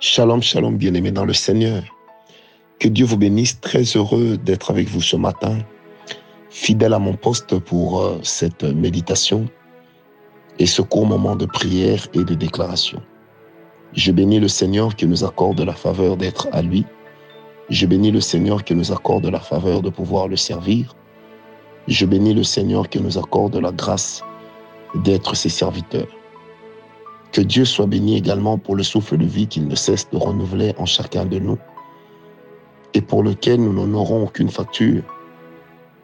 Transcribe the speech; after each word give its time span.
Shalom, 0.00 0.40
shalom, 0.40 0.76
bien-aimés 0.76 1.10
dans 1.10 1.24
le 1.24 1.32
Seigneur. 1.32 1.82
Que 2.78 2.86
Dieu 2.86 3.04
vous 3.04 3.16
bénisse. 3.16 3.60
Très 3.60 3.82
heureux 3.82 4.36
d'être 4.36 4.70
avec 4.70 4.86
vous 4.86 5.00
ce 5.00 5.16
matin, 5.16 5.58
fidèle 6.50 6.94
à 6.94 7.00
mon 7.00 7.14
poste 7.14 7.58
pour 7.58 8.00
euh, 8.00 8.20
cette 8.22 8.62
méditation 8.62 9.48
et 10.60 10.66
ce 10.66 10.82
court 10.82 11.04
moment 11.04 11.34
de 11.34 11.46
prière 11.46 12.06
et 12.14 12.22
de 12.22 12.34
déclaration. 12.34 13.02
Je 13.92 14.12
bénis 14.12 14.38
le 14.38 14.46
Seigneur 14.46 14.94
qui 14.94 15.04
nous 15.04 15.24
accorde 15.24 15.60
la 15.62 15.74
faveur 15.74 16.16
d'être 16.16 16.46
à 16.52 16.62
lui. 16.62 16.86
Je 17.68 17.84
bénis 17.84 18.12
le 18.12 18.20
Seigneur 18.20 18.62
qui 18.62 18.76
nous 18.76 18.92
accorde 18.92 19.26
la 19.26 19.40
faveur 19.40 19.82
de 19.82 19.90
pouvoir 19.90 20.28
le 20.28 20.36
servir. 20.36 20.94
Je 21.88 22.06
bénis 22.06 22.34
le 22.34 22.44
Seigneur 22.44 22.88
qui 22.88 23.00
nous 23.00 23.18
accorde 23.18 23.56
la 23.56 23.72
grâce 23.72 24.22
d'être 24.94 25.34
ses 25.34 25.48
serviteurs. 25.48 26.17
Que 27.32 27.40
Dieu 27.42 27.64
soit 27.64 27.86
béni 27.86 28.16
également 28.16 28.58
pour 28.58 28.74
le 28.74 28.82
souffle 28.82 29.18
de 29.18 29.26
vie 29.26 29.46
qu'il 29.46 29.68
ne 29.68 29.74
cesse 29.74 30.08
de 30.10 30.16
renouveler 30.16 30.74
en 30.78 30.86
chacun 30.86 31.26
de 31.26 31.38
nous 31.38 31.58
et 32.94 33.00
pour 33.02 33.22
lequel 33.22 33.60
nous 33.60 33.72
n'en 33.72 33.98
aurons 33.98 34.24
aucune 34.24 34.48
facture, 34.48 35.02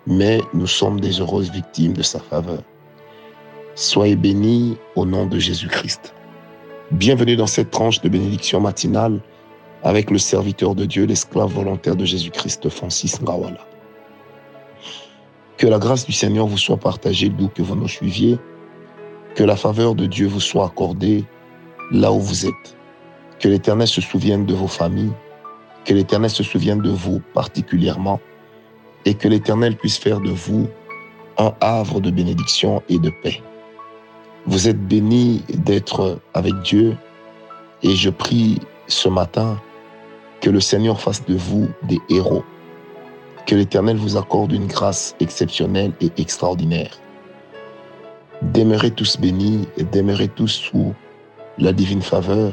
mais 0.07 0.41
nous 0.53 0.67
sommes 0.67 1.01
des 1.01 1.21
heureuses 1.21 1.51
victimes 1.51 1.95
de 1.95 2.03
sa 2.03 2.21
faveur. 2.21 2.63
Soyez 3.75 4.17
bénis 4.17 4.77
au 4.95 5.07
nom 5.07 5.27
de 5.27 5.39
Jésus-Christ. 5.39 6.15
Bienvenue 6.91 7.37
dans 7.37 7.47
cette 7.47 7.71
tranche 7.71 8.03
de 8.03 8.09
bénédiction 8.09 8.61
matinale 8.61 9.21
avec 9.83 10.11
le 10.11 10.19
serviteur 10.19 10.75
de 10.75 10.85
Dieu, 10.85 11.07
l'esclave 11.07 11.51
volontaire 11.51 11.97
de 11.97 12.05
Jésus-Christ, 12.05 12.69
Francis 12.69 13.21
Ngawala. 13.21 13.67
Que 15.57 15.67
la 15.67 15.79
grâce 15.79 16.05
du 16.05 16.13
Seigneur 16.13 16.47
vous 16.47 16.59
soit 16.59 16.77
partagée 16.77 17.31
d'où 17.31 17.49
que 17.49 17.63
vous 17.63 17.77
nous 17.77 17.89
suiviez 17.89 18.39
que 19.35 19.43
la 19.43 19.57
faveur 19.57 19.95
de 19.95 20.07
Dieu 20.07 20.27
vous 20.27 20.41
soit 20.41 20.67
accordée 20.67 21.25
là 21.91 22.13
où 22.13 22.21
vous 22.21 22.47
êtes. 22.47 22.77
Que 23.41 23.49
l'Éternel 23.49 23.89
se 23.89 24.01
souvienne 24.01 24.47
de 24.47 24.55
vos 24.55 24.69
familles, 24.69 25.13
que 25.85 25.93
l'Éternel 25.93 26.31
se 26.31 26.43
souvienne 26.43 26.81
de 26.81 26.91
vous 26.91 27.21
particulièrement, 27.35 28.21
et 29.05 29.15
que 29.15 29.29
l'Éternel 29.29 29.77
puisse 29.77 29.99
faire 29.99 30.21
de 30.21 30.31
vous 30.31 30.69
un 31.37 31.53
havre 31.61 32.01
de 32.01 32.11
bénédiction 32.11 32.83
et 32.89 32.99
de 32.99 33.11
paix. 33.23 33.43
Vous 34.47 34.69
êtes 34.69 34.81
bénis 34.81 35.43
d'être 35.49 36.21
avec 36.33 36.55
Dieu, 36.63 36.97
et 37.83 37.95
je 37.95 38.11
prie 38.11 38.61
ce 38.87 39.09
matin 39.09 39.61
que 40.41 40.49
le 40.49 40.61
Seigneur 40.61 41.01
fasse 41.01 41.25
de 41.27 41.35
vous 41.35 41.69
des 41.83 41.99
héros, 42.09 42.45
que 43.47 43.55
l'Éternel 43.57 43.97
vous 43.97 44.17
accorde 44.17 44.53
une 44.53 44.67
grâce 44.67 45.17
exceptionnelle 45.21 45.93
et 46.01 46.11
extraordinaire 46.19 47.01
Demeurez 48.43 48.91
tous 48.91 49.19
bénis 49.19 49.69
et 49.77 49.85
demeurez 49.85 50.29
tous 50.29 50.49
sous 50.49 50.95
la 51.59 51.73
divine 51.73 52.03
faveur, 52.03 52.53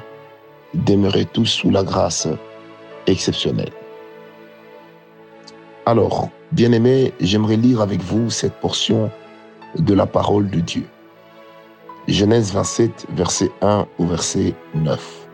demeurez 0.73 1.26
tous 1.26 1.46
sous 1.46 1.70
la 1.70 1.84
grâce 1.84 2.28
exceptionnelle. 3.08 3.72
Alors, 5.86 6.30
bien-aimés, 6.52 7.14
j'aimerais 7.20 7.56
lire 7.56 7.82
avec 7.82 8.02
vous 8.02 8.30
cette 8.30 8.54
portion 8.54 9.10
de 9.78 9.94
la 9.94 10.06
parole 10.06 10.50
de 10.50 10.60
Dieu. 10.60 10.86
Genèse 12.08 12.54
27, 12.54 13.08
verset 13.16 13.52
1 13.62 13.88
au 13.98 14.06
verset 14.06 14.54
9. 14.76 15.28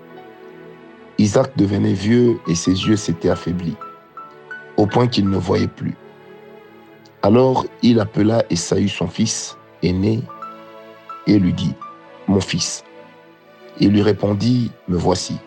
Isaac 1.17 1.57
devenait 1.57 1.93
vieux 1.93 2.39
et 2.47 2.55
ses 2.55 2.71
yeux 2.71 2.95
s'étaient 2.95 3.29
affaiblis, 3.29 3.75
au 4.77 4.85
point 4.85 5.07
qu'il 5.07 5.29
ne 5.29 5.37
voyait 5.37 5.67
plus. 5.67 5.95
Alors 7.23 7.65
il 7.81 7.99
appela 7.99 8.43
Esaü 8.49 8.87
son 8.87 9.07
fils 9.07 9.57
aîné 9.83 10.21
et 11.27 11.39
lui 11.39 11.53
dit, 11.53 11.75
Mon 12.27 12.39
fils. 12.39 12.83
Il 13.79 13.91
lui 13.91 14.01
répondit, 14.01 14.71
Me 14.87 14.97
voici. 14.97 15.37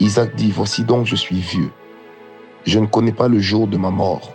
Isaac 0.00 0.34
dit, 0.36 0.50
Voici 0.50 0.84
donc 0.84 1.06
je 1.06 1.16
suis 1.16 1.40
vieux. 1.40 1.70
Je 2.64 2.78
ne 2.78 2.86
connais 2.86 3.12
pas 3.12 3.28
le 3.28 3.40
jour 3.40 3.66
de 3.66 3.76
ma 3.76 3.90
mort. 3.90 4.32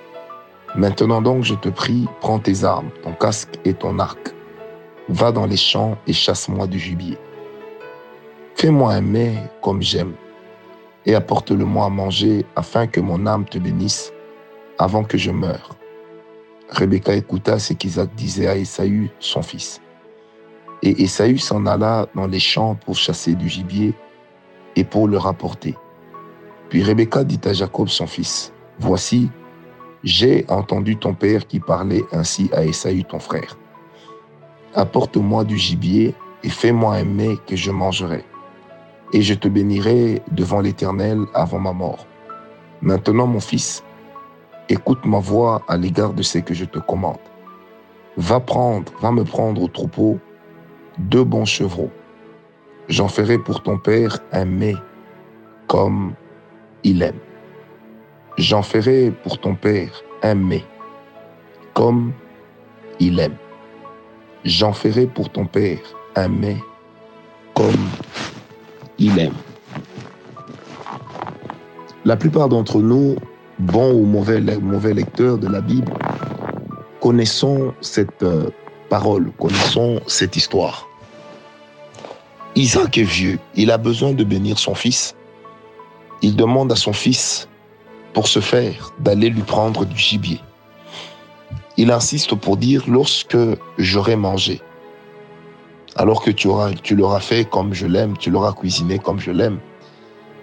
Maintenant 0.76 1.22
donc, 1.22 1.44
je 1.44 1.56
te 1.56 1.70
prie, 1.70 2.08
prends 2.20 2.40
tes 2.40 2.64
armes, 2.64 2.90
ton 3.02 3.14
casque 3.14 3.58
et 3.64 3.74
ton 3.74 4.00
arc. 4.00 4.34
Va 5.08 5.32
dans 5.32 5.46
les 5.46 5.58
champs 5.58 5.98
et 6.08 6.14
chasse-moi 6.14 6.68
du 6.68 6.78
gibier. 6.78 7.18
Fais-moi 8.56 8.94
un 8.94 9.02
mets 9.02 9.38
comme 9.62 9.82
j'aime, 9.82 10.14
et 11.06 11.16
apporte-le-moi 11.16 11.86
à 11.86 11.90
manger 11.90 12.46
afin 12.56 12.88
que 12.88 13.00
mon 13.00 13.26
âme 13.26 13.46
te 13.46 13.58
bénisse 13.58 14.12
avant 14.78 15.04
que 15.04 15.18
je 15.18 15.32
meure. 15.32 15.70
Rebecca 16.70 17.14
écouta 17.14 17.60
ce 17.60 17.74
qu'Isaac 17.74 18.14
disait 18.16 18.48
à 18.48 18.58
Esaü, 18.58 19.10
son 19.20 19.42
fils. 19.42 19.80
Et 20.84 21.04
Esaü 21.04 21.38
s'en 21.38 21.66
alla 21.66 22.08
dans 22.16 22.28
les 22.28 22.40
champs 22.40 22.76
pour 22.76 22.96
chasser 22.96 23.34
du 23.34 23.50
gibier 23.50 23.94
et 24.76 24.84
pour 24.84 25.08
le 25.08 25.18
rapporter. 25.18 25.76
Puis 26.70 26.84
Rebecca 26.84 27.24
dit 27.24 27.40
à 27.46 27.54
Jacob 27.54 27.88
son 27.88 28.08
fils, 28.08 28.54
Voici, 28.80 29.30
j'ai 30.04 30.46
entendu 30.50 30.98
ton 30.98 31.14
père 31.14 31.48
qui 31.48 31.60
parlait 31.60 32.04
ainsi 32.12 32.50
à 32.54 32.64
Esaü 32.64 33.04
ton 33.04 33.20
frère. 33.20 33.58
Apporte-moi 34.76 35.44
du 35.44 35.58
gibier 35.58 36.14
et 36.44 36.50
fais-moi 36.50 36.96
un 36.96 37.06
mets 37.06 37.38
que 37.48 37.56
je 37.56 37.72
mangerai. 37.72 38.24
Et 39.14 39.22
je 39.22 39.34
te 39.34 39.48
bénirai 39.48 40.22
devant 40.32 40.60
l'Éternel 40.60 41.20
avant 41.34 41.60
ma 41.60 41.74
mort. 41.74 42.06
Maintenant, 42.82 43.26
mon 43.26 43.40
fils, 43.40 43.84
écoute 44.70 45.04
ma 45.06 45.20
voix 45.20 45.64
à 45.68 45.78
l'égard 45.78 46.14
de 46.14 46.22
ce 46.22 46.38
que 46.40 46.54
je 46.54 46.66
te 46.66 46.78
commande. 46.78 47.18
Va 48.18 48.40
prendre, 48.40 48.92
va 49.02 49.12
me 49.12 49.24
prendre 49.24 49.62
au 49.62 49.68
troupeau 49.68 50.20
deux 51.00 51.24
bons 51.24 51.46
chevreaux. 51.46 51.92
J'en 52.90 53.08
ferai 53.08 53.38
pour 53.38 53.64
ton 53.64 53.78
père 53.78 54.20
un 54.32 54.46
mets 54.46 54.76
comme 55.68 56.14
il 56.84 57.02
aime. 57.02 57.20
J'en 58.38 58.62
ferai 58.62 59.12
pour 59.24 59.40
ton 59.40 59.56
père 59.56 59.90
un 60.24 60.36
mets 60.36 60.64
comme 61.74 62.14
il 63.00 63.20
aime. 63.20 63.36
J'en 64.46 64.74
ferai 64.74 65.06
pour 65.08 65.30
ton 65.30 65.46
père 65.46 65.80
un 66.16 66.28
mets 66.28 66.62
comme 67.54 67.90
il 68.98 69.20
aime. 69.20 69.34
La 72.06 72.16
plupart 72.16 72.48
d'entre 72.48 72.80
nous, 72.80 73.18
bons 73.60 73.94
ou 73.94 74.06
mauvais, 74.06 74.40
lecteurs 74.94 75.38
de 75.38 75.48
la 75.48 75.60
Bible, 75.60 75.92
connaissons 77.02 77.74
cette 77.82 78.24
euh, 78.24 78.50
parole, 78.90 79.32
connaissons 79.40 80.00
cette 80.08 80.38
histoire. 80.38 80.87
Isaac 82.58 82.98
est 82.98 83.04
vieux, 83.04 83.38
il 83.54 83.70
a 83.70 83.78
besoin 83.78 84.14
de 84.14 84.24
bénir 84.24 84.58
son 84.58 84.74
fils. 84.74 85.16
Il 86.24 86.36
demande 86.36 86.72
à 86.72 86.76
son 86.76 86.92
fils, 86.92 87.48
pour 88.14 88.28
ce 88.28 88.40
faire, 88.40 88.94
d'aller 88.98 89.30
lui 89.30 89.44
prendre 89.44 89.86
du 89.86 89.96
gibier. 89.96 90.42
Il 91.78 91.92
insiste 91.92 92.34
pour 92.34 92.58
dire, 92.58 92.84
lorsque 92.88 93.38
j'aurai 93.78 94.16
mangé, 94.16 94.60
alors 95.98 96.24
que 96.24 96.32
tu, 96.32 96.50
tu 96.82 96.96
l'auras 96.96 97.20
fait 97.20 97.46
comme 97.46 97.76
je 97.76 97.86
l'aime, 97.86 98.18
tu 98.18 98.32
l'auras 98.32 98.54
cuisiné 98.54 98.98
comme 98.98 99.20
je 99.20 99.30
l'aime, 99.30 99.60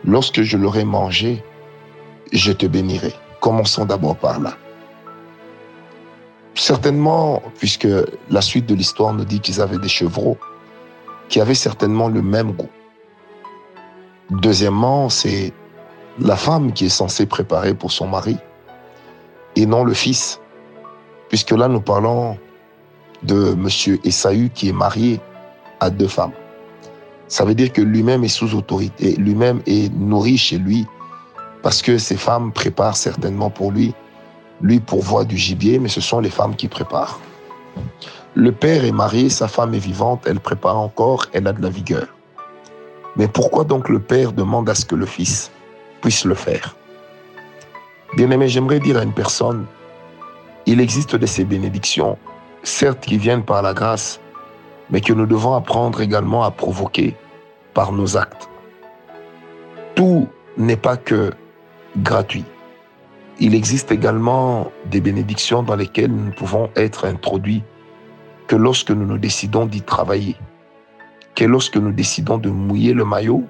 lorsque 0.04 0.42
je 0.42 0.56
l'aurai 0.56 0.84
mangé, 0.84 1.42
je 2.30 2.52
te 2.52 2.66
bénirai. 2.66 3.12
Commençons 3.40 3.86
d'abord 3.86 4.14
par 4.14 4.38
là. 4.38 4.56
Certainement, 6.54 7.42
puisque 7.58 7.88
la 8.30 8.40
suite 8.40 8.66
de 8.66 8.76
l'histoire 8.76 9.12
nous 9.12 9.24
dit 9.24 9.40
qu'ils 9.40 9.60
avaient 9.60 9.78
des 9.78 9.88
chevreaux 9.88 10.38
qui 11.34 11.40
avaient 11.40 11.56
certainement 11.56 12.06
le 12.06 12.22
même 12.22 12.52
goût. 12.52 12.70
Deuxièmement, 14.30 15.08
c'est 15.08 15.52
la 16.20 16.36
femme 16.36 16.72
qui 16.72 16.84
est 16.84 16.96
censée 17.00 17.26
préparer 17.26 17.74
pour 17.74 17.90
son 17.90 18.06
mari 18.06 18.36
et 19.56 19.66
non 19.66 19.82
le 19.82 19.94
fils, 19.94 20.40
puisque 21.28 21.50
là 21.50 21.66
nous 21.66 21.80
parlons 21.80 22.38
de 23.24 23.52
monsieur 23.54 23.98
Esaü 24.04 24.48
qui 24.54 24.68
est 24.68 24.72
marié 24.72 25.20
à 25.80 25.90
deux 25.90 26.06
femmes. 26.06 26.30
Ça 27.26 27.44
veut 27.44 27.56
dire 27.56 27.72
que 27.72 27.82
lui-même 27.82 28.22
est 28.22 28.28
sous 28.28 28.54
autorité, 28.54 29.16
lui-même 29.16 29.60
est 29.66 29.92
nourri 29.92 30.38
chez 30.38 30.58
lui 30.58 30.86
parce 31.64 31.82
que 31.82 31.98
ses 31.98 32.16
femmes 32.16 32.52
préparent 32.52 32.96
certainement 32.96 33.50
pour 33.50 33.72
lui 33.72 33.92
lui 34.60 34.78
pourvoit 34.78 35.24
du 35.24 35.36
gibier, 35.36 35.80
mais 35.80 35.88
ce 35.88 36.00
sont 36.00 36.20
les 36.20 36.30
femmes 36.30 36.54
qui 36.54 36.68
préparent. 36.68 37.18
Le 38.34 38.50
père 38.52 38.84
est 38.84 38.92
marié, 38.92 39.28
sa 39.28 39.48
femme 39.48 39.74
est 39.74 39.78
vivante, 39.78 40.24
elle 40.26 40.40
prépare 40.40 40.78
encore, 40.78 41.26
elle 41.32 41.46
a 41.46 41.52
de 41.52 41.62
la 41.62 41.68
vigueur. 41.68 42.06
Mais 43.16 43.28
pourquoi 43.28 43.64
donc 43.64 43.88
le 43.88 44.00
père 44.00 44.32
demande 44.32 44.68
à 44.68 44.74
ce 44.74 44.84
que 44.84 44.96
le 44.96 45.06
fils 45.06 45.52
puisse 46.00 46.24
le 46.24 46.34
faire? 46.34 46.74
Bien 48.16 48.30
aimé, 48.30 48.48
j'aimerais 48.48 48.80
dire 48.80 48.98
à 48.98 49.02
une 49.02 49.12
personne, 49.12 49.66
il 50.66 50.80
existe 50.80 51.14
de 51.14 51.26
ces 51.26 51.44
bénédictions, 51.44 52.18
certes 52.62 53.00
qui 53.00 53.18
viennent 53.18 53.44
par 53.44 53.62
la 53.62 53.72
grâce, 53.72 54.20
mais 54.90 55.00
que 55.00 55.12
nous 55.12 55.26
devons 55.26 55.54
apprendre 55.54 56.00
également 56.00 56.42
à 56.42 56.50
provoquer 56.50 57.16
par 57.72 57.92
nos 57.92 58.16
actes. 58.16 58.48
Tout 59.94 60.28
n'est 60.56 60.76
pas 60.76 60.96
que 60.96 61.32
gratuit 61.98 62.44
il 63.40 63.54
existe 63.54 63.90
également 63.90 64.70
des 64.86 65.00
bénédictions 65.00 65.62
dans 65.62 65.76
lesquelles 65.76 66.12
nous 66.12 66.30
pouvons 66.32 66.70
être 66.76 67.06
introduits 67.06 67.64
que 68.46 68.56
lorsque 68.56 68.90
nous 68.90 69.06
nous 69.06 69.18
décidons 69.18 69.66
d'y 69.66 69.82
travailler, 69.82 70.36
que 71.34 71.44
lorsque 71.44 71.76
nous 71.76 71.92
décidons 71.92 72.38
de 72.38 72.50
mouiller 72.50 72.92
le 72.92 73.04
maillot, 73.04 73.44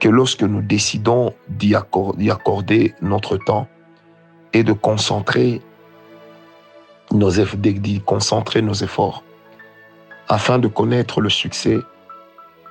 que 0.00 0.08
lorsque 0.08 0.42
nous 0.42 0.62
décidons 0.62 1.34
d'y 1.48 1.74
accorder, 1.74 2.94
notre 3.00 3.36
temps 3.36 3.68
et 4.52 4.64
de 4.64 4.72
concentrer 4.72 5.62
nos, 7.12 7.30
concentrer 8.04 8.62
nos 8.62 8.74
efforts 8.74 9.22
afin 10.28 10.58
de 10.58 10.68
connaître 10.68 11.20
le 11.20 11.30
succès 11.30 11.78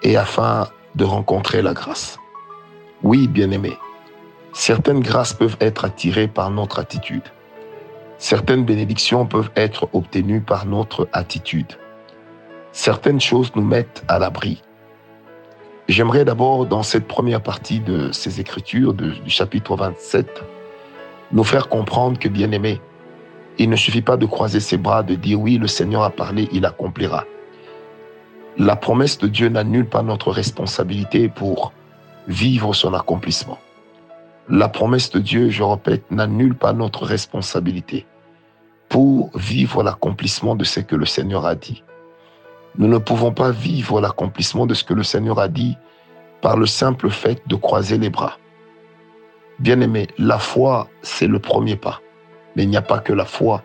et 0.04 0.18
afin 0.18 0.68
de 0.96 1.04
rencontrer 1.06 1.62
la 1.62 1.74
grâce. 1.74 2.18
Oui, 3.04 3.28
bien-aimés, 3.28 3.78
certaines 4.54 5.02
grâces 5.02 5.34
peuvent 5.34 5.58
être 5.60 5.86
attirées 5.86 6.28
par 6.28 6.52
notre 6.52 6.80
attitude. 6.80 7.24
Certaines 8.22 8.66
bénédictions 8.66 9.26
peuvent 9.26 9.50
être 9.56 9.90
obtenues 9.94 10.42
par 10.42 10.68
notre 10.68 11.10
attitude. 11.12 11.80
Certaines 12.72 13.20
choses 13.20 13.52
nous 13.56 13.64
mettent 13.64 14.04
à 14.08 14.20
l'abri 14.20 14.62
J'aimerais 15.88 16.24
d'abord, 16.24 16.68
dans 16.68 16.84
cette 16.84 17.08
première 17.08 17.42
partie 17.42 17.80
de 17.80 18.12
ces 18.12 18.40
écritures, 18.40 18.94
du 18.94 19.16
chapitre 19.26 19.76
27, 19.76 20.44
nous 21.32 21.44
faire 21.44 21.68
comprendre 21.68 22.20
que, 22.20 22.28
bien 22.28 22.52
aimé, 22.52 22.80
il 23.58 23.72
ne 23.72 23.76
suffit 23.76 24.04
pas 24.04 24.18
de 24.18 24.28
croiser 24.28 24.60
ses 24.60 24.78
bras, 24.78 25.02
de 25.02 25.16
dire 25.16 25.42
oui, 25.42 25.58
le 25.58 25.66
Seigneur 25.66 26.04
a 26.04 26.12
parlé, 26.12 26.48
il 26.52 26.68
accomplira. 26.68 27.26
La 28.56 28.76
promesse 28.76 29.18
de 29.18 29.28
Dieu 29.28 29.50
n'annule 29.50 29.88
pas 29.88 30.04
notre 30.04 30.30
responsabilité 30.30 31.28
pour 31.28 31.74
vivre 32.28 32.76
son 32.76 32.94
accomplissement. 32.94 33.58
La 34.48 34.70
promesse 34.70 35.10
de 35.10 35.20
Dieu, 35.20 35.50
je 35.50 35.64
répète, 35.64 36.04
n'annule 36.12 36.54
pas 36.54 36.72
notre 36.72 37.04
responsabilité 37.04 38.06
pour 38.92 39.32
vivre 39.36 39.84
l'accomplissement 39.84 40.54
de 40.58 40.66
ce 40.66 40.82
que 40.82 40.98
le 40.98 41.06
Seigneur 41.06 41.46
a 41.46 41.56
dit. 41.56 41.82
Nous 42.78 42.90
ne 42.90 42.98
pouvons 42.98 43.32
pas 43.32 43.50
vivre 43.50 44.02
l'accomplissement 44.02 44.66
de 44.66 44.74
ce 44.74 44.84
que 44.84 44.94
le 44.94 45.04
Seigneur 45.04 45.40
a 45.40 45.48
dit 45.48 45.78
par 46.42 46.58
le 46.58 46.66
simple 46.66 47.10
fait 47.10 47.42
de 47.48 47.56
croiser 47.56 47.98
les 47.98 48.10
bras. 48.10 48.38
Bien-aimé, 49.60 50.08
la 50.18 50.40
foi, 50.40 50.90
c'est 51.02 51.28
le 51.28 51.40
premier 51.40 51.78
pas. 51.78 52.02
Mais 52.56 52.64
il 52.64 52.70
n'y 52.70 52.76
a 52.76 52.82
pas 52.82 53.00
que 53.00 53.14
la 53.14 53.24
foi 53.24 53.64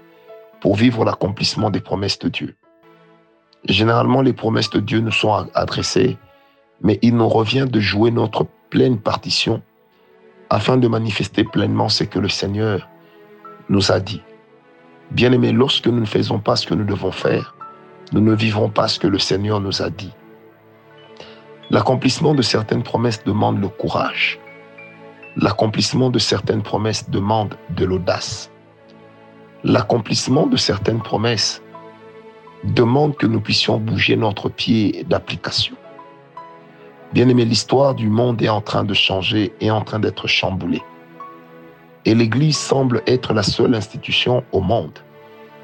pour 0.61 0.76
vivre 0.76 1.05
l'accomplissement 1.05 1.70
des 1.70 1.81
promesses 1.81 2.20
de 2.20 2.29
Dieu. 2.29 2.55
Généralement, 3.64 4.22
les 4.22 4.32
promesses 4.32 4.70
de 4.70 4.79
Dieu 4.79 5.00
nous 5.00 5.11
sont 5.11 5.49
adressées, 5.55 6.19
mais 6.82 7.00
il 7.02 7.17
nous 7.17 7.29
revient 7.29 7.67
de 7.69 7.81
jouer 7.81 8.12
notre 8.12 8.46
pleine 8.70 9.00
partition 9.00 9.61
afin 10.50 10.76
de 10.76 10.87
manifester 10.87 11.43
pleinement 11.43 11.88
ce 11.88 12.05
que 12.05 12.20
le 12.20 12.29
Seigneur 12.29 12.88
nous 13.69 13.90
a 13.90 13.99
dit. 13.99 14.22
Bien-aimé, 15.12 15.53
lorsque 15.53 15.87
nous 15.87 16.00
ne 16.00 16.06
faisons 16.06 16.38
pas 16.38 16.56
ce 16.56 16.67
que 16.67 16.75
nous 16.75 16.85
devons 16.85 17.12
faire, 17.12 17.55
nous 18.12 18.20
ne 18.20 18.35
vivrons 18.35 18.69
pas 18.69 18.88
ce 18.88 18.99
que 18.99 19.06
le 19.06 19.19
Seigneur 19.19 19.61
nous 19.61 19.82
a 19.82 19.91
dit. 19.91 20.12
L'accomplissement 21.70 22.35
de 22.35 22.43
certaines 22.43 22.82
promesses 22.82 23.25
demande 23.25 23.61
le 23.61 23.69
courage. 23.69 24.38
L'accomplissement 25.37 26.11
de 26.11 26.19
certaines 26.19 26.62
promesses 26.62 27.11
demande 27.11 27.56
de 27.70 27.85
l'audace. 27.85 28.50
L'accomplissement 29.64 30.47
de 30.47 30.56
certaines 30.56 31.03
promesses 31.03 31.62
demande 32.64 33.17
que 33.17 33.26
nous 33.26 33.41
puissions 33.41 33.79
bouger 33.79 34.17
notre 34.17 34.49
pied 34.49 35.05
d'application. 35.08 35.76
Bien 37.12 37.29
aimé, 37.29 37.44
l'histoire 37.44 37.94
du 37.94 38.08
monde 38.08 38.43
est 38.43 38.49
en 38.49 38.61
train 38.61 38.85
de 38.85 38.94
changer 38.94 39.53
et 39.61 39.70
en 39.70 39.82
train 39.82 39.99
d'être 39.99 40.26
chamboulée. 40.26 40.82
Et 42.06 42.14
l'Église 42.14 42.56
semble 42.56 43.03
être 43.06 43.35
la 43.35 43.43
seule 43.43 43.75
institution 43.75 44.44
au 44.53 44.61
monde 44.61 44.99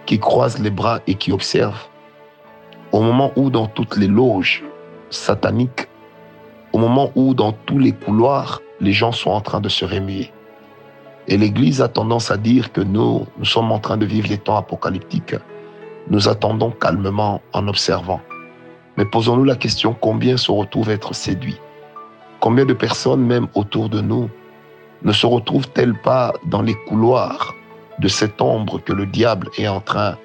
qui 0.06 0.18
croise 0.18 0.58
les 0.58 0.70
bras 0.70 0.98
et 1.06 1.14
qui 1.14 1.32
observe 1.32 1.88
au 2.92 3.00
moment 3.00 3.32
où 3.36 3.48
dans 3.48 3.68
toutes 3.68 3.96
les 3.96 4.06
loges 4.06 4.62
sataniques, 5.08 5.88
au 6.72 6.78
moment 6.78 7.10
où 7.14 7.32
dans 7.32 7.52
tous 7.52 7.78
les 7.78 7.92
couloirs, 7.92 8.60
les 8.80 8.92
gens 8.92 9.12
sont 9.12 9.30
en 9.30 9.40
train 9.40 9.60
de 9.60 9.68
se 9.68 9.84
remuer. 9.84 10.30
Et 11.28 11.36
l'Église 11.36 11.80
a 11.80 11.88
tendance 11.88 12.30
à 12.30 12.36
dire 12.36 12.72
que 12.72 12.80
nous, 12.80 13.26
nous 13.38 13.44
sommes 13.44 13.72
en 13.72 13.78
train 13.78 13.96
de 13.96 14.04
vivre 14.04 14.28
les 14.28 14.38
temps 14.38 14.56
apocalyptiques. 14.56 15.36
Nous 16.10 16.28
attendons 16.28 16.70
calmement 16.70 17.40
en 17.52 17.68
observant. 17.68 18.20
Mais 18.96 19.04
posons-nous 19.04 19.44
la 19.44 19.56
question, 19.56 19.96
combien 19.98 20.36
se 20.36 20.50
retrouvent 20.50 20.90
être 20.90 21.14
séduits? 21.14 21.60
Combien 22.40 22.66
de 22.66 22.74
personnes, 22.74 23.24
même 23.24 23.46
autour 23.54 23.88
de 23.88 24.00
nous, 24.00 24.28
ne 25.04 25.12
se 25.12 25.26
retrouvent-elles 25.26 25.98
pas 26.00 26.32
dans 26.46 26.62
les 26.62 26.74
couloirs 26.74 27.54
de 27.98 28.08
cette 28.08 28.40
ombre 28.40 28.80
que 28.82 28.92
le 28.92 29.06
diable 29.06 29.48
est 29.58 29.68
en 29.68 29.80
train 29.80 30.16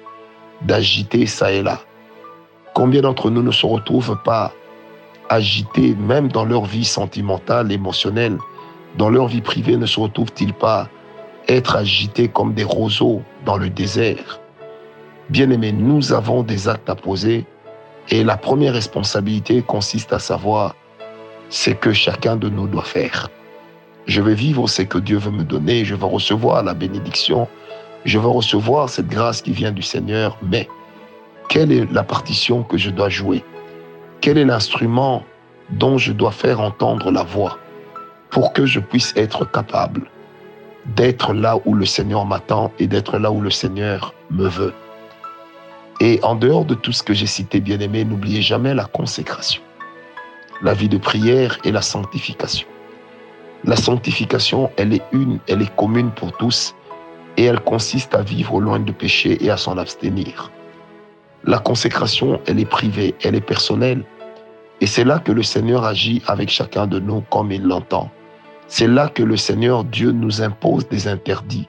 d'agiter 0.62 1.26
ça 1.26 1.52
et 1.52 1.62
là? 1.62 1.80
Combien 2.74 3.02
d'entre 3.02 3.30
nous 3.30 3.42
ne 3.42 3.50
se 3.50 3.66
retrouvent 3.66 4.18
pas 4.24 4.52
agités, 5.28 5.94
même 5.96 6.28
dans 6.28 6.44
leur 6.44 6.64
vie 6.64 6.84
sentimentale, 6.84 7.72
émotionnelle, 7.72 8.38
dans 8.96 9.10
leur 9.10 9.26
vie 9.26 9.40
privée, 9.40 9.76
ne 9.76 9.86
se 9.86 10.00
retrouvent-ils 10.00 10.54
pas 10.54 10.88
être 11.48 11.76
agités 11.76 12.28
comme 12.28 12.54
des 12.54 12.64
roseaux 12.64 13.22
dans 13.44 13.56
le 13.56 13.68
désert? 13.68 14.40
Bien-aimés, 15.28 15.72
nous 15.72 16.12
avons 16.12 16.42
des 16.42 16.68
actes 16.68 16.88
à 16.88 16.94
poser 16.94 17.44
et 18.10 18.24
la 18.24 18.36
première 18.36 18.72
responsabilité 18.72 19.60
consiste 19.60 20.12
à 20.12 20.18
savoir 20.18 20.74
ce 21.50 21.70
que 21.70 21.92
chacun 21.92 22.36
de 22.36 22.48
nous 22.48 22.66
doit 22.66 22.84
faire. 22.84 23.28
Je 24.08 24.22
vais 24.22 24.34
vivre 24.34 24.66
ce 24.66 24.80
que 24.80 24.96
Dieu 24.96 25.18
veut 25.18 25.30
me 25.30 25.44
donner, 25.44 25.84
je 25.84 25.94
vais 25.94 26.06
recevoir 26.06 26.62
la 26.62 26.72
bénédiction, 26.72 27.46
je 28.06 28.18
vais 28.18 28.26
recevoir 28.26 28.88
cette 28.88 29.08
grâce 29.08 29.42
qui 29.42 29.52
vient 29.52 29.70
du 29.70 29.82
Seigneur, 29.82 30.38
mais 30.42 30.66
quelle 31.50 31.70
est 31.70 31.92
la 31.92 32.02
partition 32.02 32.62
que 32.62 32.78
je 32.78 32.88
dois 32.88 33.10
jouer? 33.10 33.44
Quel 34.22 34.38
est 34.38 34.46
l'instrument 34.46 35.24
dont 35.68 35.98
je 35.98 36.12
dois 36.12 36.30
faire 36.30 36.60
entendre 36.62 37.10
la 37.10 37.22
voix 37.22 37.58
pour 38.30 38.54
que 38.54 38.64
je 38.64 38.80
puisse 38.80 39.12
être 39.14 39.44
capable 39.44 40.10
d'être 40.96 41.34
là 41.34 41.58
où 41.66 41.74
le 41.74 41.84
Seigneur 41.84 42.24
m'attend 42.24 42.72
et 42.78 42.86
d'être 42.86 43.18
là 43.18 43.30
où 43.30 43.42
le 43.42 43.50
Seigneur 43.50 44.14
me 44.30 44.48
veut? 44.48 44.72
Et 46.00 46.18
en 46.22 46.34
dehors 46.34 46.64
de 46.64 46.74
tout 46.74 46.92
ce 46.92 47.02
que 47.02 47.12
j'ai 47.12 47.26
cité, 47.26 47.60
bien 47.60 47.78
aimé, 47.80 48.06
n'oubliez 48.06 48.40
jamais 48.40 48.72
la 48.72 48.86
consécration, 48.86 49.60
la 50.62 50.72
vie 50.72 50.88
de 50.88 50.96
prière 50.96 51.58
et 51.64 51.72
la 51.72 51.82
sanctification. 51.82 52.66
La 53.64 53.76
sanctification, 53.76 54.70
elle 54.76 54.94
est 54.94 55.02
une, 55.12 55.40
elle 55.48 55.62
est 55.62 55.74
commune 55.76 56.10
pour 56.12 56.32
tous 56.36 56.74
et 57.36 57.44
elle 57.44 57.60
consiste 57.60 58.14
à 58.14 58.22
vivre 58.22 58.60
loin 58.60 58.78
de 58.78 58.92
péché 58.92 59.44
et 59.44 59.50
à 59.50 59.56
s'en 59.56 59.78
abstenir. 59.78 60.50
La 61.44 61.58
consécration, 61.58 62.40
elle 62.46 62.60
est 62.60 62.68
privée, 62.68 63.14
elle 63.22 63.34
est 63.34 63.40
personnelle. 63.40 64.04
Et 64.80 64.86
c'est 64.86 65.04
là 65.04 65.18
que 65.18 65.32
le 65.32 65.42
Seigneur 65.42 65.84
agit 65.84 66.22
avec 66.26 66.50
chacun 66.50 66.86
de 66.86 67.00
nous 67.00 67.22
comme 67.30 67.50
il 67.50 67.62
l'entend. 67.62 68.10
C'est 68.68 68.86
là 68.86 69.08
que 69.08 69.22
le 69.22 69.36
Seigneur 69.36 69.84
Dieu 69.84 70.12
nous 70.12 70.42
impose 70.42 70.88
des 70.88 71.08
interdits. 71.08 71.68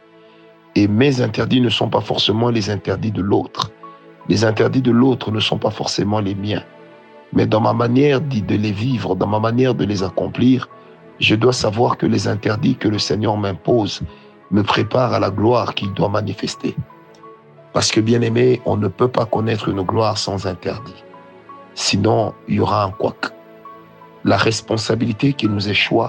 Et 0.75 0.87
mes 0.87 1.21
interdits 1.21 1.61
ne 1.61 1.69
sont 1.69 1.89
pas 1.89 2.01
forcément 2.01 2.49
les 2.49 2.69
interdits 2.69 3.11
de 3.11 3.21
l'autre. 3.21 3.71
Les 4.27 4.43
interdits 4.43 4.81
de 4.81 4.91
l'autre 4.91 5.31
ne 5.31 5.39
sont 5.39 5.57
pas 5.57 5.71
forcément 5.71 6.19
les 6.19 6.35
miens. 6.35 6.63
Mais 7.33 7.47
dans 7.47 7.61
ma 7.61 7.73
manière 7.73 8.21
de 8.21 8.55
les 8.55 8.71
vivre, 8.71 9.15
dans 9.15 9.27
ma 9.27 9.39
manière 9.39 9.75
de 9.75 9.85
les 9.85 10.03
accomplir, 10.03 10.67
je 11.19 11.35
dois 11.35 11.53
savoir 11.53 11.97
que 11.97 12.05
les 12.05 12.27
interdits 12.27 12.75
que 12.75 12.87
le 12.87 12.99
Seigneur 12.99 13.37
m'impose 13.37 14.01
me 14.51 14.63
préparent 14.63 15.13
à 15.13 15.19
la 15.19 15.29
gloire 15.29 15.75
qu'il 15.75 15.93
doit 15.93 16.09
manifester. 16.09 16.75
Parce 17.73 17.91
que 17.91 17.99
bien 17.99 18.21
aimé, 18.21 18.61
on 18.65 18.77
ne 18.77 18.87
peut 18.87 19.07
pas 19.07 19.25
connaître 19.25 19.69
une 19.69 19.81
gloire 19.81 20.17
sans 20.17 20.47
interdit. 20.47 21.03
Sinon, 21.75 22.33
il 22.47 22.55
y 22.55 22.59
aura 22.59 22.83
un 22.83 22.91
couac. 22.91 23.31
La 24.23 24.37
responsabilité 24.37 25.33
qui 25.33 25.47
nous 25.47 25.69
échoue 25.69 26.03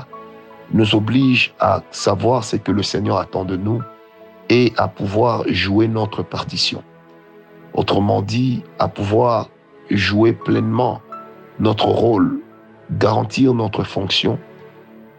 nous 0.72 0.94
oblige 0.94 1.54
à 1.60 1.82
savoir 1.90 2.44
ce 2.44 2.56
que 2.56 2.72
le 2.72 2.82
Seigneur 2.82 3.18
attend 3.18 3.44
de 3.44 3.56
nous 3.56 3.82
et 4.48 4.72
à 4.76 4.88
pouvoir 4.88 5.44
jouer 5.48 5.86
notre 5.86 6.22
partition. 6.22 6.82
Autrement 7.74 8.22
dit, 8.22 8.64
à 8.78 8.88
pouvoir 8.88 9.48
jouer 9.90 10.32
pleinement 10.32 11.00
notre 11.58 11.86
rôle, 11.86 12.40
garantir 12.90 13.54
notre 13.54 13.84
fonction. 13.84 14.38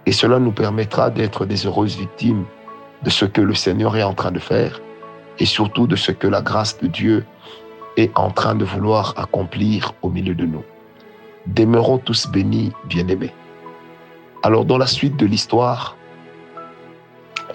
Et 0.06 0.12
cela 0.12 0.40
nous 0.40 0.52
permettra 0.52 1.10
d'être 1.10 1.46
des 1.46 1.66
heureuses 1.66 1.98
victimes 1.98 2.46
de 3.04 3.10
ce 3.10 3.26
que 3.26 3.42
le 3.42 3.54
Seigneur 3.54 3.96
est 3.96 4.04
en 4.04 4.14
train 4.14 4.32
de 4.32 4.40
faire 4.40 4.80
et 5.40 5.46
surtout 5.46 5.88
de 5.88 5.96
ce 5.96 6.12
que 6.12 6.28
la 6.28 6.42
grâce 6.42 6.78
de 6.80 6.88
Dieu 6.88 7.26
est 7.98 8.12
en 8.18 8.32
train 8.32 8.56
de 8.56 8.66
vouloir 8.66 9.14
accomplir 9.18 9.94
au 10.02 10.10
milieu 10.10 10.36
de 10.36 10.46
nous. 10.46 10.64
Demeurons 11.48 11.98
tous 11.98 12.28
bénis, 12.28 12.72
bien-aimés. 12.86 13.34
Alors 14.44 14.66
dans 14.66 14.78
la 14.78 14.88
suite 14.88 15.18
de 15.18 15.26
l'histoire, 15.26 15.96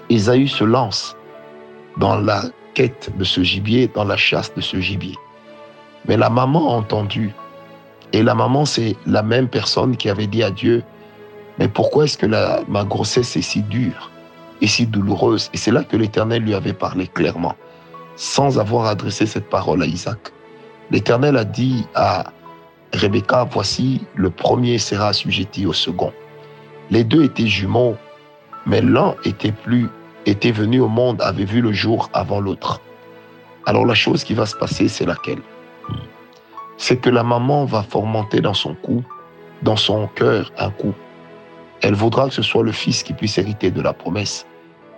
Ésaü 0.09 0.47
se 0.47 0.63
lance 0.63 1.15
dans 1.97 2.17
la 2.17 2.43
quête 2.73 3.11
de 3.17 3.23
ce 3.23 3.41
gibier, 3.41 3.89
dans 3.93 4.03
la 4.03 4.17
chasse 4.17 4.53
de 4.53 4.61
ce 4.61 4.79
gibier. 4.79 5.15
Mais 6.07 6.15
la 6.15 6.29
maman 6.29 6.73
a 6.73 6.77
entendu. 6.77 7.33
Et 8.13 8.23
la 8.23 8.35
maman, 8.35 8.65
c'est 8.65 8.95
la 9.05 9.23
même 9.23 9.47
personne 9.47 9.97
qui 9.97 10.09
avait 10.09 10.27
dit 10.27 10.43
à 10.43 10.51
Dieu, 10.51 10.83
mais 11.59 11.67
pourquoi 11.67 12.05
est-ce 12.05 12.17
que 12.17 12.25
ma 12.25 12.83
grossesse 12.83 13.35
est 13.35 13.41
si 13.41 13.61
dure 13.63 14.11
et 14.61 14.67
si 14.67 14.85
douloureuse? 14.85 15.49
Et 15.53 15.57
c'est 15.57 15.71
là 15.71 15.83
que 15.83 15.97
l'Éternel 15.97 16.43
lui 16.43 16.53
avait 16.53 16.73
parlé 16.73 17.07
clairement 17.07 17.55
sans 18.15 18.59
avoir 18.59 18.85
adressé 18.87 19.25
cette 19.25 19.49
parole 19.49 19.83
à 19.83 19.85
Isaac. 19.85 20.17
L'Éternel 20.89 21.37
a 21.37 21.45
dit 21.45 21.85
à 21.93 22.31
Rebecca, 22.93 23.47
voici, 23.49 24.05
le 24.15 24.29
premier 24.29 24.77
sera 24.79 25.09
assujetti 25.09 25.65
au 25.65 25.73
second. 25.73 26.11
Les 26.89 27.03
deux 27.03 27.25
étaient 27.25 27.47
jumeaux, 27.47 27.95
mais 28.65 28.81
l'un 28.81 29.15
était 29.23 29.51
plus 29.51 29.89
était 30.25 30.51
venu 30.51 30.81
au 30.81 30.87
monde, 30.87 31.21
avait 31.21 31.45
vu 31.45 31.61
le 31.61 31.71
jour 31.71 32.09
avant 32.13 32.41
l'autre. 32.41 32.81
Alors 33.65 33.85
la 33.85 33.93
chose 33.93 34.23
qui 34.23 34.33
va 34.33 34.45
se 34.45 34.55
passer, 34.55 34.87
c'est 34.87 35.05
laquelle? 35.05 35.41
C'est 36.77 36.97
que 36.97 37.09
la 37.09 37.23
maman 37.23 37.65
va 37.65 37.83
fomenter 37.83 38.41
dans 38.41 38.53
son 38.53 38.75
cou, 38.75 39.03
dans 39.61 39.75
son 39.75 40.07
cœur, 40.07 40.51
un 40.57 40.69
coup. 40.69 40.93
Elle 41.81 41.93
voudra 41.93 42.27
que 42.27 42.33
ce 42.33 42.41
soit 42.41 42.63
le 42.63 42.71
fils 42.71 43.03
qui 43.03 43.13
puisse 43.13 43.37
hériter 43.37 43.71
de 43.71 43.81
la 43.81 43.93
promesse. 43.93 44.45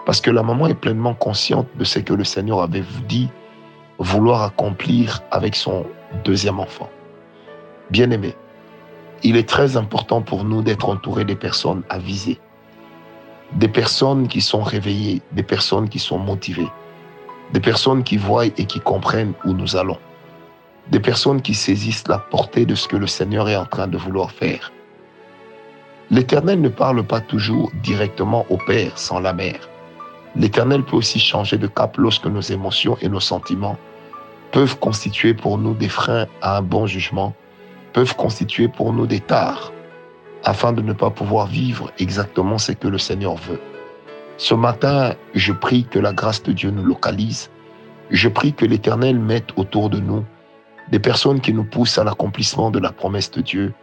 Parce 0.06 0.22
que 0.22 0.32
la 0.32 0.44
maman 0.44 0.68
est 0.68 0.76
pleinement 0.76 1.14
consciente 1.14 1.68
de 1.76 1.84
ce 1.84 2.00
que 2.00 2.14
le 2.14 2.24
Seigneur 2.24 2.62
avait 2.62 2.84
dit 3.08 3.30
vouloir 4.00 4.44
accomplir 4.44 5.22
avec 5.32 5.56
son 5.56 5.86
deuxième 6.24 6.60
enfant. 6.60 6.90
Bien-aimé, 7.92 8.36
il 9.24 9.36
est 9.36 9.48
très 9.48 9.76
important 9.76 10.22
pour 10.22 10.46
nous 10.46 10.62
d'être 10.62 10.88
entourés 10.88 11.26
des 11.26 11.36
personnes 11.36 11.84
avisées, 11.90 12.40
des 13.54 13.68
personnes 13.68 14.28
qui 14.28 14.42
sont 14.42 14.62
réveillées, 14.62 15.22
des 15.34 15.44
personnes 15.44 15.90
qui 15.90 16.00
sont 16.00 16.18
motivées, 16.18 16.70
des 17.52 17.60
personnes 17.60 18.04
qui 18.04 18.16
voient 18.16 18.46
et 18.46 18.66
qui 18.66 18.80
comprennent 18.80 19.34
où 19.44 19.52
nous 19.52 19.76
allons, 19.76 19.98
des 20.90 21.00
personnes 21.00 21.42
qui 21.42 21.54
saisissent 21.54 22.08
la 22.08 22.20
portée 22.20 22.66
de 22.66 22.76
ce 22.76 22.88
que 22.88 22.96
le 22.96 23.08
Seigneur 23.08 23.50
est 23.50 23.58
en 23.58 23.66
train 23.66 23.88
de 23.88 23.98
vouloir 23.98 24.32
faire. 24.32 24.72
L'Éternel 26.12 26.60
ne 26.60 26.70
parle 26.70 27.04
pas 27.04 27.22
toujours 27.22 27.72
directement 27.84 28.44
au 28.50 28.58
Père 28.58 28.98
sans 28.98 29.20
la 29.20 29.32
mère. 29.32 29.70
L'Éternel 30.36 30.84
peut 30.84 30.96
aussi 30.96 31.20
changer 31.20 31.58
de 31.58 31.68
cap 31.68 31.98
lorsque 31.98 32.26
nos 32.26 32.42
émotions 32.42 32.98
et 33.02 33.10
nos 33.10 33.20
sentiments 33.20 33.78
peuvent 34.52 34.80
constituer 34.80 35.36
pour 35.36 35.60
nous 35.60 35.76
des 35.76 35.90
freins 35.90 36.26
à 36.42 36.58
un 36.58 36.62
bon 36.64 36.88
jugement, 36.88 37.36
peuvent 37.94 38.16
constituer 38.16 38.68
pour 38.68 38.92
nous 38.92 39.06
des 39.06 39.20
tares, 39.20 39.72
afin 40.44 40.74
de 40.74 40.82
ne 40.82 40.94
pas 40.94 41.12
pouvoir 41.12 41.46
vivre 41.46 41.92
exactement 42.00 42.58
ce 42.58 42.72
que 42.72 42.88
le 42.88 42.98
Seigneur 42.98 43.36
veut. 43.36 43.62
Ce 44.38 44.56
matin, 44.56 45.14
je 45.36 45.54
prie 45.54 45.84
que 45.84 46.00
la 46.00 46.14
grâce 46.14 46.42
de 46.42 46.54
Dieu 46.54 46.72
nous 46.72 46.84
localise. 46.84 47.52
Je 48.10 48.30
prie 48.30 48.54
que 48.54 48.66
l'Éternel 48.66 49.20
mette 49.20 49.50
autour 49.58 49.92
de 49.92 50.00
nous 50.00 50.26
des 50.90 51.00
personnes 51.00 51.40
qui 51.40 51.54
nous 51.54 51.66
poussent 51.66 52.00
à 52.00 52.04
l'accomplissement 52.04 52.72
de 52.72 52.80
la 52.80 52.92
promesse 52.92 53.30
de 53.30 53.42
Dieu, 53.42 53.74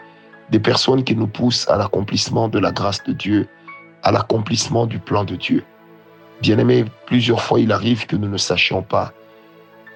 des 0.51 0.61
personnes 0.61 1.05
qui 1.05 1.17
nous 1.17 1.27
poussent 1.27 1.69
à 1.69 1.77
l'accomplissement 1.77 2.49
de 2.49 2.59
la 2.59 2.73
grâce 2.73 3.03
de 3.05 3.13
Dieu, 3.13 3.49
à 4.03 4.13
l'accomplissement 4.13 4.87
du 4.87 4.99
plan 4.99 5.25
de 5.25 5.37
Dieu. 5.37 5.65
Bien-aimés, 6.43 6.85
plusieurs 7.07 7.43
fois 7.43 7.61
il 7.61 7.73
arrive 7.73 8.07
que 8.07 8.17
nous 8.17 8.29
ne 8.29 8.37
sachions 8.37 8.83
pas 8.83 9.13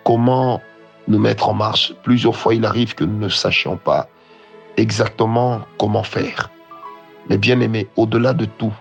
comment 0.04 0.61
nous 1.09 1.19
mettre 1.19 1.49
en 1.49 1.54
marche. 1.54 1.92
Plusieurs 2.02 2.37
fois 2.37 2.54
il 2.54 2.64
arrive 2.64 2.95
que 2.95 3.04
nous 3.04 3.19
ne 3.19 3.28
sachions 3.28 3.76
pas 3.76 4.09
exactement 4.76 5.61
comment 5.78 6.02
faire. 6.02 6.50
Mais 7.28 7.37
bien-aimés, 7.37 7.88
au-delà 7.97 8.33
de 8.33 8.47
tout, 8.47 8.73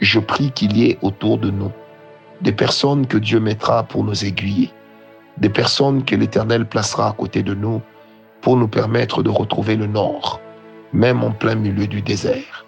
je 0.00 0.18
prie 0.18 0.50
qu'il 0.50 0.76
y 0.76 0.90
ait 0.90 0.98
autour 1.02 1.38
de 1.38 1.50
nous 1.50 1.72
des 2.42 2.52
personnes 2.52 3.06
que 3.06 3.16
Dieu 3.16 3.40
mettra 3.40 3.82
pour 3.84 4.04
nous 4.04 4.24
aiguiller, 4.24 4.70
des 5.38 5.48
personnes 5.48 6.04
que 6.04 6.14
l'Éternel 6.14 6.66
placera 6.66 7.08
à 7.08 7.12
côté 7.12 7.42
de 7.42 7.54
nous 7.54 7.80
pour 8.42 8.56
nous 8.56 8.68
permettre 8.68 9.22
de 9.22 9.30
retrouver 9.30 9.76
le 9.76 9.86
nord, 9.86 10.40
même 10.96 11.22
en 11.22 11.30
plein 11.30 11.54
milieu 11.54 11.86
du 11.86 12.00
désert. 12.00 12.64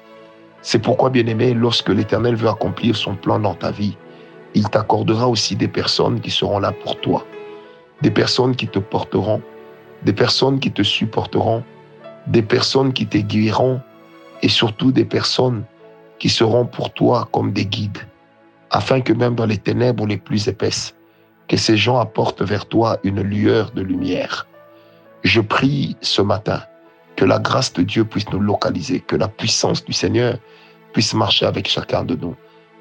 C'est 0.60 0.80
pourquoi, 0.80 1.08
bien-aimé, 1.08 1.54
lorsque 1.54 1.88
l'Éternel 1.88 2.36
veut 2.36 2.50
accomplir 2.50 2.94
son 2.94 3.14
plan 3.14 3.38
dans 3.38 3.54
ta 3.54 3.70
vie, 3.70 3.96
il 4.54 4.68
t'accordera 4.68 5.26
aussi 5.28 5.56
des 5.56 5.68
personnes 5.68 6.20
qui 6.20 6.30
seront 6.30 6.58
là 6.58 6.72
pour 6.72 7.00
toi, 7.00 7.24
des 8.02 8.10
personnes 8.10 8.54
qui 8.54 8.68
te 8.68 8.78
porteront, 8.78 9.40
des 10.02 10.12
personnes 10.12 10.60
qui 10.60 10.70
te 10.70 10.82
supporteront, 10.82 11.64
des 12.26 12.42
personnes 12.42 12.92
qui 12.92 13.06
t'aiguilleront 13.06 13.80
et 14.42 14.48
surtout 14.48 14.92
des 14.92 15.06
personnes 15.06 15.64
qui 16.18 16.28
seront 16.28 16.66
pour 16.66 16.92
toi 16.92 17.28
comme 17.32 17.52
des 17.52 17.64
guides, 17.64 18.06
afin 18.70 19.00
que 19.00 19.14
même 19.14 19.36
dans 19.36 19.46
les 19.46 19.56
ténèbres 19.56 20.06
les 20.06 20.18
plus 20.18 20.48
épaisses, 20.48 20.94
que 21.48 21.56
ces 21.56 21.78
gens 21.78 21.98
apportent 21.98 22.42
vers 22.42 22.66
toi 22.66 22.98
une 23.04 23.22
lueur 23.22 23.70
de 23.70 23.80
lumière. 23.80 24.46
Je 25.22 25.40
prie 25.40 25.96
ce 26.02 26.20
matin 26.20 26.60
que 27.18 27.24
la 27.24 27.40
grâce 27.40 27.72
de 27.72 27.82
Dieu 27.82 28.04
puisse 28.04 28.30
nous 28.30 28.38
localiser, 28.38 29.00
que 29.00 29.16
la 29.16 29.26
puissance 29.26 29.84
du 29.84 29.92
Seigneur 29.92 30.38
puisse 30.92 31.14
marcher 31.14 31.46
avec 31.46 31.66
chacun 31.66 32.04
de 32.04 32.14
nous 32.14 32.36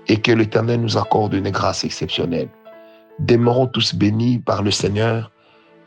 et 0.08 0.22
que 0.22 0.32
l'Éternel 0.32 0.79
nous 0.79 0.96
accorde 0.96 1.34
une 1.34 1.50
grâce 1.50 1.84
exceptionnelle. 1.84 2.48
Demeurons 3.17 3.65
tous 3.65 3.96
bénis 3.96 4.38
par 4.38 4.62
le 4.62 4.70
Seigneur 4.70 5.32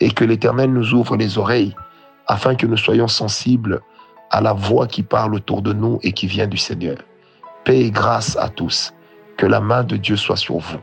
et 0.01 0.11
que 0.11 0.25
l'Éternel 0.25 0.73
nous 0.73 0.93
ouvre 0.95 1.17
les 1.17 1.39
oreilles 1.39 1.77
afin 2.27 2.57
que 2.57 2.67
nous 2.67 2.77
soyons 2.77 3.07
sensibles 3.07 3.83
à 4.33 4.41
la 4.41 4.53
voix 4.53 4.89
qui 4.89 5.05
parle 5.05 5.37
autour 5.37 5.63
de 5.63 5.73
nous 5.73 6.01
et 6.03 6.11
qui 6.11 6.27
vient 6.27 6.49
du 6.49 6.57
Seigneur. 6.57 6.99
Paix 7.65 7.79
et 7.79 7.91
grâce 7.93 8.37
à 8.37 8.49
tous. 8.49 8.93
Que 9.37 9.47
la 9.47 9.61
main 9.61 9.85
de 9.85 9.97
Dieu 9.97 10.17
soit 10.17 10.37
sur 10.37 10.59
vous. 10.59 10.81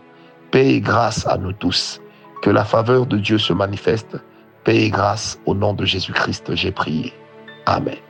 Paix 0.51 0.75
et 0.75 0.79
grâce 0.79 1.27
à 1.27 1.37
nous 1.37 1.51
tous. 1.51 1.99
Que 2.41 2.49
la 2.49 2.63
faveur 2.63 3.05
de 3.05 3.17
Dieu 3.17 3.37
se 3.37 3.51
manifeste. 3.51 4.15
Paix 4.63 4.85
et 4.85 4.89
grâce 4.89 5.37
au 5.45 5.53
nom 5.53 5.73
de 5.73 5.83
Jésus-Christ, 5.83 6.55
j'ai 6.55 6.71
prié. 6.71 7.13
Amén. 7.67 8.06